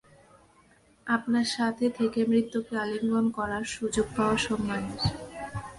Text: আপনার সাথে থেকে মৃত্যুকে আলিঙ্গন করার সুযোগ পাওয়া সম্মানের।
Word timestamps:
আপনার 1.07 1.47
সাথে 1.55 1.85
থেকে 1.89 2.19
মৃত্যুকে 2.25 2.73
আলিঙ্গন 2.77 3.25
করার 3.37 3.63
সুযোগ 3.75 4.05
পাওয়া 4.17 4.37
সম্মানের। 4.37 5.01